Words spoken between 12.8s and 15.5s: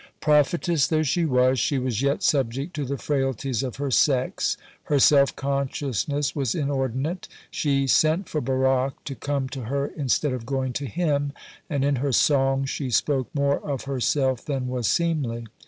spoke more of herself than was seemly.